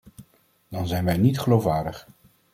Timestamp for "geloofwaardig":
1.39-2.07